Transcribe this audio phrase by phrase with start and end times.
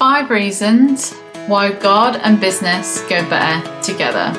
[0.00, 1.12] Five reasons
[1.46, 4.32] why God and business go better together.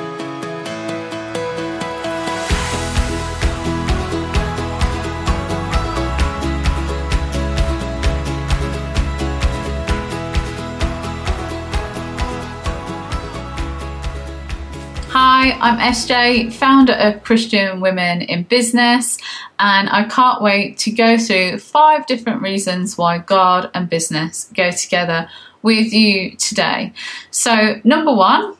[15.10, 19.16] Hi, I'm SJ, founder of Christian Women in Business,
[19.60, 24.72] and I can't wait to go through five different reasons why God and business go
[24.72, 25.28] together
[25.62, 26.92] with you today.
[27.30, 28.56] So, number one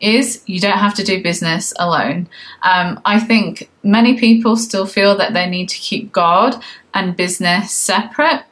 [0.00, 2.28] is you don't have to do business alone.
[2.62, 6.62] Um, I think many people still feel that they need to keep God
[6.92, 8.44] and business separate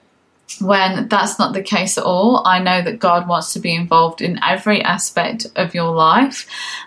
[0.60, 2.46] when that's not the case at all.
[2.46, 6.46] I know that God wants to be involved in every aspect of your life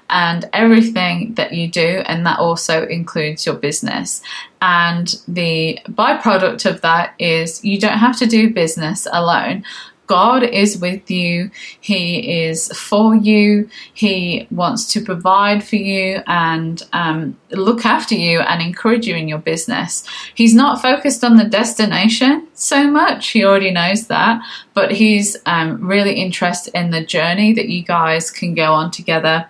[0.09, 4.21] and everything that you do, and that also includes your business.
[4.61, 9.63] And the byproduct of that is you don't have to do business alone.
[10.07, 11.51] God is with you.
[11.79, 13.69] He is for you.
[13.93, 19.27] He wants to provide for you and um, look after you and encourage you in
[19.27, 20.05] your business.
[20.33, 23.29] He's not focused on the destination so much.
[23.29, 24.41] He already knows that,
[24.73, 29.49] but he's um, really interested in the journey that you guys can go on together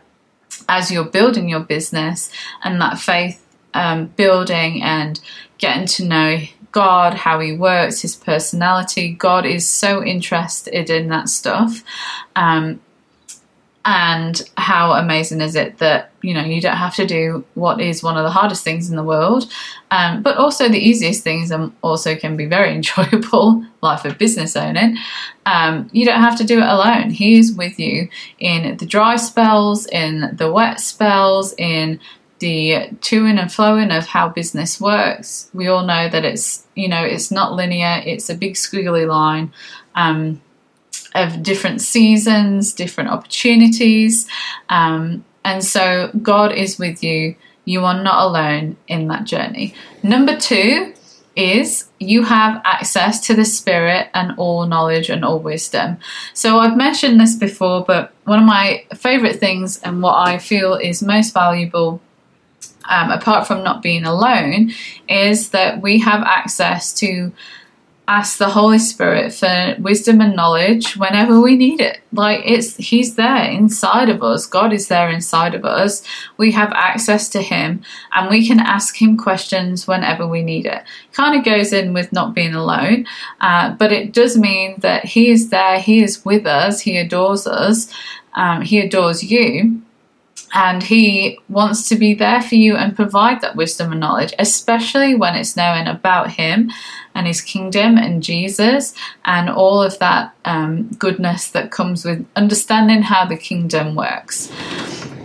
[0.69, 2.31] as you're building your business
[2.63, 3.41] and that faith
[3.73, 5.19] um, building and
[5.57, 6.37] getting to know
[6.75, 9.13] God, how he works, his personality.
[9.13, 11.85] God is so interested in that stuff.
[12.35, 12.81] Um,
[13.85, 18.03] and how amazing is it that you know you don't have to do what is
[18.03, 19.49] one of the hardest things in the world
[19.91, 24.55] um, but also the easiest things and also can be very enjoyable life of business
[24.55, 24.97] owning
[25.45, 29.15] um, you don't have to do it alone he is with you in the dry
[29.15, 31.99] spells in the wet spells in
[32.45, 35.49] the to-ing and flowing of how business works.
[35.51, 38.03] We all know that it's you know it's not linear.
[38.05, 39.51] It's a big squiggly line
[39.95, 40.39] um,
[41.15, 44.27] of different seasons, different opportunities,
[44.69, 47.35] um, and so God is with you.
[47.65, 49.73] You are not alone in that journey.
[50.03, 50.93] Number two
[51.35, 55.97] is you have access to the Spirit and all knowledge and all wisdom.
[56.33, 60.75] So I've mentioned this before, but one of my favorite things and what I feel
[60.75, 61.99] is most valuable
[62.89, 64.71] um, apart from not being alone,
[65.09, 67.31] is that we have access to
[68.07, 71.99] ask the Holy Spirit for wisdom and knowledge whenever we need it.
[72.11, 74.45] Like it's He's there inside of us.
[74.45, 76.03] God is there inside of us.
[76.37, 77.81] We have access to Him
[78.13, 80.83] and we can ask Him questions whenever we need it.
[81.13, 83.07] Kind of goes in with not being alone,
[83.41, 85.79] uh, but it does mean that He is there.
[85.79, 86.81] He is with us.
[86.81, 87.91] He adores us.
[88.35, 89.81] Um, he adores you
[90.55, 95.13] and he wants to be there for you and provide that wisdom and knowledge, especially
[95.13, 96.71] when it's knowing about him
[97.13, 98.93] and his kingdom and Jesus
[99.25, 104.49] and all of that um, goodness that comes with understanding how the kingdom works.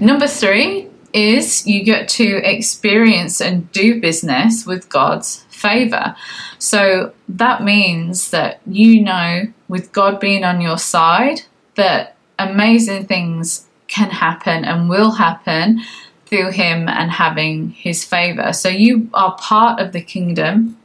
[0.00, 6.16] Number three is you get to experience and do business with God's favor.
[6.58, 11.42] So that means that you know, with God being on your side,
[11.76, 15.82] that amazing things can happen and will happen
[16.26, 18.52] through him and having his favor.
[18.52, 20.78] So you are part of the kingdom.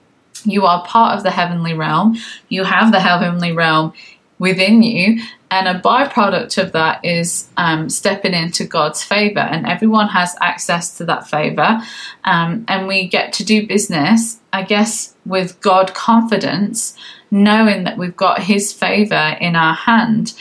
[0.43, 2.17] You are part of the heavenly realm.
[2.49, 3.93] You have the heavenly realm
[4.39, 5.21] within you.
[5.51, 9.39] And a byproduct of that is um, stepping into God's favor.
[9.39, 11.79] And everyone has access to that favor.
[12.23, 16.97] Um, and we get to do business, I guess, with God confidence,
[17.29, 20.33] knowing that we've got His favor in our hand.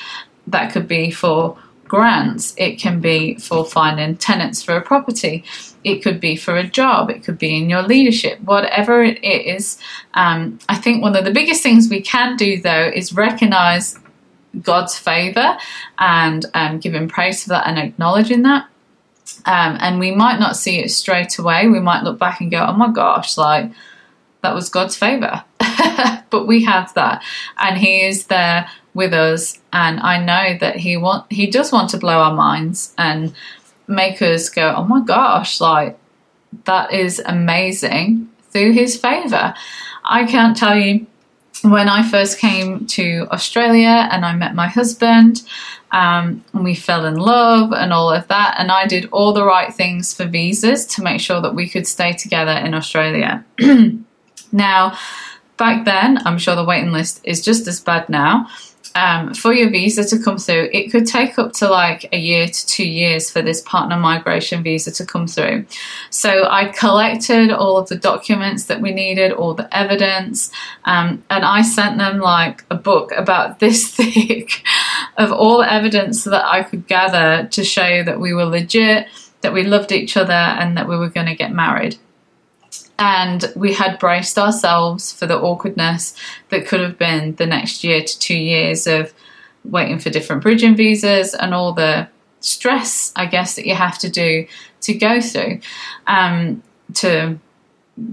[0.46, 1.58] That could be for
[1.94, 5.44] grants, it can be for finding tenants for a property,
[5.84, 9.78] it could be for a job, it could be in your leadership, whatever it is.
[10.14, 13.96] Um, I think one of the biggest things we can do though is recognize
[14.60, 15.56] God's favor
[15.96, 18.68] and um, giving praise for that and acknowledging that.
[19.46, 21.68] Um, and we might not see it straight away.
[21.68, 23.70] We might look back and go, oh my gosh, like
[24.42, 25.44] that was God's favor.
[26.30, 27.22] but we have that.
[27.56, 31.90] And He is there with us and I know that he want he does want
[31.90, 33.34] to blow our minds and
[33.86, 35.98] make us go, "Oh my gosh, like
[36.64, 39.52] that is amazing." Through his favor.
[40.04, 41.08] I can't tell you
[41.62, 45.42] when I first came to Australia and I met my husband,
[45.90, 49.44] um, and we fell in love and all of that, and I did all the
[49.44, 53.44] right things for visas to make sure that we could stay together in Australia.
[54.52, 54.96] now,
[55.56, 58.46] back then, I'm sure the waiting list is just as bad now
[58.94, 62.46] um, for your visa to come through, it could take up to like a year
[62.46, 65.66] to two years for this partner migration visa to come through.
[66.10, 70.50] So I collected all of the documents that we needed, all the evidence,
[70.84, 74.62] um, and I sent them like a book about this thick.
[75.16, 79.06] of all the evidence that I could gather to show that we were legit,
[79.40, 81.96] that we loved each other, and that we were going to get married.
[82.98, 86.14] And we had braced ourselves for the awkwardness
[86.50, 89.12] that could have been the next year to two years of
[89.64, 92.08] waiting for different bridging visas and all the
[92.40, 94.46] stress, I guess, that you have to do
[94.82, 95.60] to go through
[96.06, 96.62] um,
[96.94, 97.38] to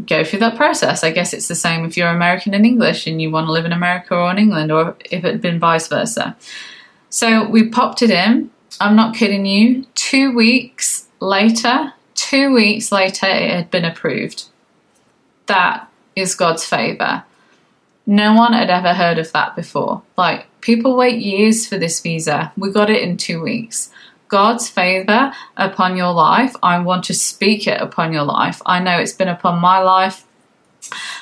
[0.06, 1.04] go through that process.
[1.04, 3.66] I guess it's the same if you're American and English and you want to live
[3.66, 6.36] in America or in England, or if it had been vice versa.
[7.10, 8.50] So we popped it in.
[8.80, 9.86] I'm not kidding you.
[9.95, 14.45] Two weeks later, two weeks later, it had been approved.
[15.51, 17.25] That is God's favor.
[18.06, 20.01] No one had ever heard of that before.
[20.18, 22.53] Like, people wait years for this visa.
[22.56, 23.92] We got it in two weeks.
[24.30, 26.56] God's favor upon your life.
[26.63, 28.62] I want to speak it upon your life.
[28.65, 30.25] I know it's been upon my life.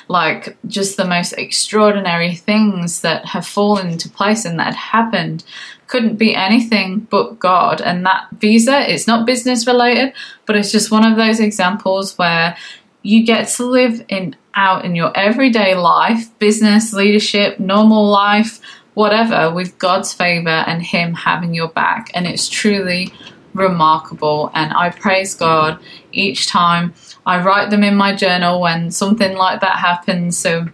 [0.06, 5.42] Like just the most extraordinary things that have fallen into place and that happened
[5.88, 7.80] couldn't be anything but God.
[7.80, 10.12] And that visa, it's not business related,
[10.46, 12.56] but it's just one of those examples where
[13.02, 18.60] you get to live in out in your everyday life, business, leadership, normal life,
[18.94, 22.10] whatever, with God's favor and Him having your back.
[22.14, 23.12] And it's truly
[23.54, 24.50] remarkable.
[24.54, 25.78] And I praise God
[26.12, 26.94] each time
[27.26, 30.38] I write them in my journal when something like that happens.
[30.38, 30.66] So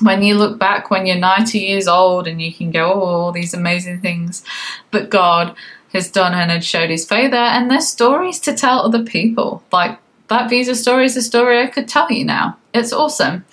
[0.00, 3.32] when you look back when you're 90 years old and you can go, oh, all
[3.32, 4.42] these amazing things
[4.90, 5.54] that God
[5.92, 9.62] has done and had showed his favor, and there's stories to tell other people.
[9.70, 9.98] Like
[10.28, 12.58] that visa story is a story I could tell you now.
[12.72, 13.44] It's awesome.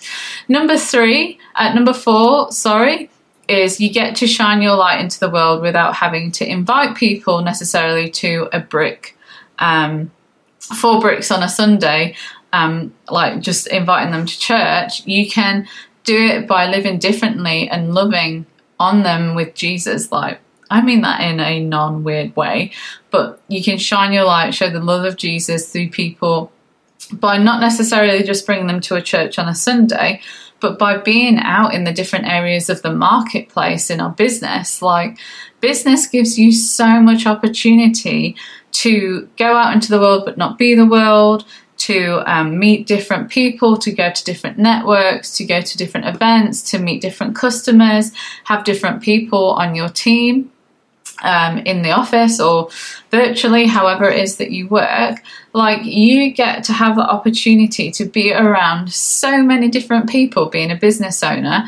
[0.48, 3.10] Number three, at number four, sorry,
[3.48, 7.42] is you get to shine your light into the world without having to invite people
[7.42, 9.16] necessarily to a brick.
[9.58, 10.10] Um,
[10.60, 12.14] four bricks on a Sunday,
[12.52, 15.68] um, like just inviting them to church, you can
[16.04, 18.46] do it by living differently and loving
[18.78, 20.10] on them with Jesus.
[20.10, 20.40] Like,
[20.70, 22.72] I mean that in a non weird way,
[23.10, 26.52] but you can shine your light, show the love of Jesus through people
[27.12, 30.20] by not necessarily just bringing them to a church on a Sunday,
[30.60, 35.18] but by being out in the different areas of the marketplace in our business, like
[35.60, 38.36] business gives you so much opportunity
[38.72, 41.44] to go out into the world but not be the world,
[41.76, 46.70] to um, meet different people, to go to different networks, to go to different events,
[46.70, 48.12] to meet different customers,
[48.44, 50.52] have different people on your team
[51.22, 52.70] um, in the office or
[53.10, 55.22] virtually, however it is that you work,
[55.52, 60.70] like you get to have the opportunity to be around so many different people being
[60.70, 61.64] a business owner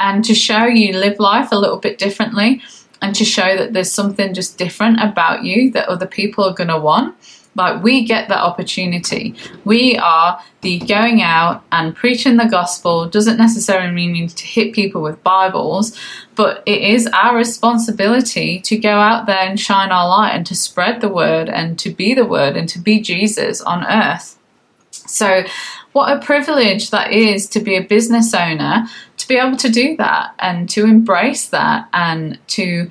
[0.00, 2.62] and to show you live life a little bit differently
[3.02, 6.68] and to show that there's something just different about you that other people are going
[6.68, 7.14] to want.
[7.56, 9.34] Like we get that opportunity.
[9.64, 14.46] We are the going out and preaching the gospel doesn't necessarily mean you need to
[14.46, 15.98] hit people with Bibles,
[16.34, 20.54] but it is our responsibility to go out there and shine our light and to
[20.54, 24.38] spread the word and to be the word and to be Jesus on earth.
[24.90, 25.44] So,
[25.92, 28.86] what a privilege that is to be a business owner,
[29.16, 32.90] to be able to do that and to embrace that and to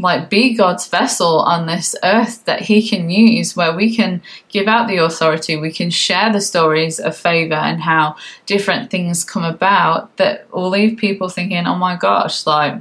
[0.00, 4.66] like be God's vessel on this earth that He can use, where we can give
[4.66, 8.16] out the authority, we can share the stories of favor and how
[8.46, 12.80] different things come about that will leave people thinking, oh my gosh, like,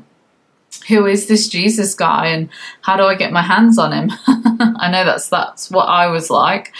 [0.87, 2.49] who is this Jesus guy and
[2.81, 4.11] how do I get my hands on him?
[4.27, 6.73] I know that's that's what I was like.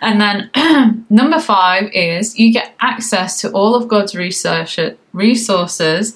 [0.00, 4.78] And then number 5 is you get access to all of God's research
[5.12, 6.14] resources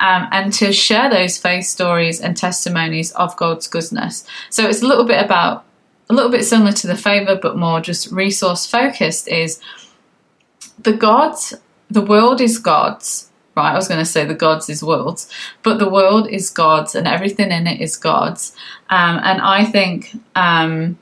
[0.00, 4.26] um, and to share those faith stories and testimonies of God's goodness.
[4.48, 5.64] So it's a little bit about,
[6.08, 9.60] a little bit similar to the favor, but more just resource focused is
[10.78, 11.54] the gods,
[11.90, 13.72] the world is God's, right?
[13.72, 15.30] I was going to say the gods is worlds,
[15.62, 18.56] but the world is God's and everything in it is God's.
[18.88, 20.98] Um, and I think, um,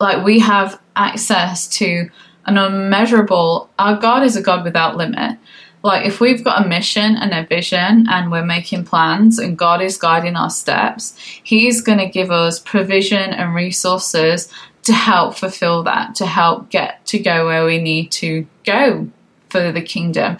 [0.00, 2.10] like, we have access to
[2.46, 5.38] an unmeasurable, our God is a God without limit
[5.82, 9.80] like if we've got a mission and a vision and we're making plans and God
[9.80, 15.82] is guiding our steps, He's going to give us provision and resources to help fulfill
[15.84, 19.08] that, to help get to go where we need to go
[19.48, 20.36] for the kingdom.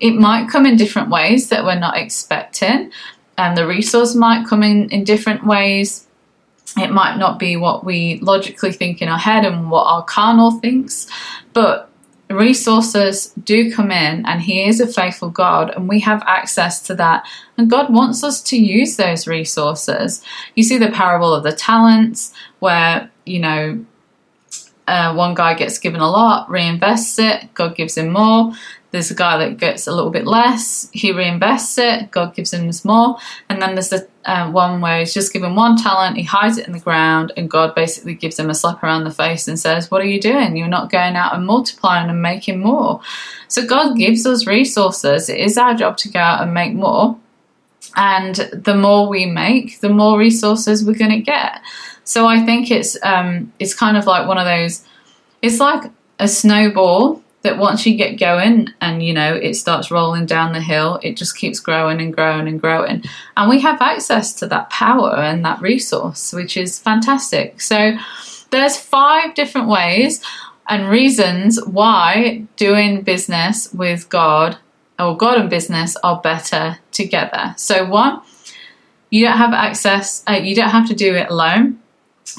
[0.00, 2.92] It might come in different ways that we're not expecting,
[3.36, 6.06] and the resource might come in in different ways.
[6.76, 10.52] It might not be what we logically think in our head and what our carnal
[10.52, 11.08] thinks,
[11.52, 11.90] but
[12.30, 16.94] resources do come in and he is a faithful God and we have access to
[16.94, 17.26] that
[17.58, 20.22] and God wants us to use those resources.
[20.54, 23.84] You see the parable of the talents where, you know,
[24.86, 28.52] uh, one guy gets given a lot, reinvests it, God gives him more.
[28.90, 32.70] There's a guy that gets a little bit less, he reinvests it, God gives him
[32.84, 33.16] more.
[33.48, 36.66] And then there's the uh, one where he's just given one talent, he hides it
[36.66, 39.90] in the ground, and God basically gives him a slap around the face and says,
[39.90, 40.56] What are you doing?
[40.56, 43.00] You're not going out and multiplying and making more.
[43.48, 45.28] So God gives us resources.
[45.28, 47.18] It is our job to go out and make more.
[47.96, 51.60] And the more we make, the more resources we're going to get.
[52.04, 54.84] So I think it's um, it's kind of like one of those.
[55.42, 60.26] It's like a snowball that once you get going and you know it starts rolling
[60.26, 63.04] down the hill, it just keeps growing and growing and growing.
[63.36, 67.60] And we have access to that power and that resource, which is fantastic.
[67.60, 67.96] So
[68.50, 70.22] there's five different ways
[70.68, 74.56] and reasons why doing business with God
[74.98, 77.54] or God and business are better together.
[77.58, 78.22] So one,
[79.10, 81.80] you don't have access, uh, you don't have to do it alone.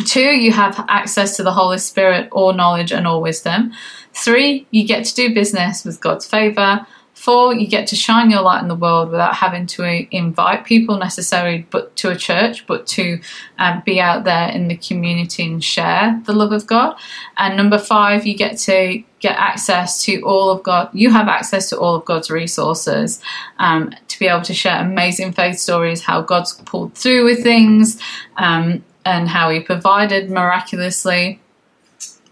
[0.05, 3.71] Two, you have access to the Holy Spirit, all knowledge and all wisdom.
[4.13, 6.85] Three, you get to do business with God's favor.
[7.15, 10.97] Four, you get to shine your light in the world without having to invite people
[10.97, 13.19] necessarily but to a church, but to
[13.57, 16.97] um, be out there in the community and share the love of God.
[17.37, 20.89] And number five, you get to get access to all of God.
[20.91, 23.21] You have access to all of God's resources
[23.59, 27.99] um, to be able to share amazing faith stories, how God's pulled through with things,
[28.35, 31.39] um, and how He provided miraculously.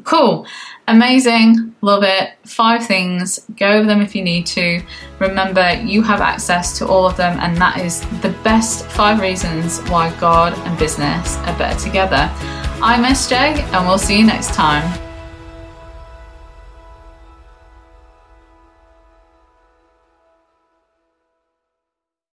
[0.03, 0.45] Cool.
[0.87, 2.31] Amazing, love it.
[2.45, 4.81] Five things, go over them if you need to.
[5.19, 9.79] Remember, you have access to all of them, and that is the best five reasons
[9.89, 12.29] why God and business are better together.
[12.81, 15.02] I'm SJ, and we'll see you next time.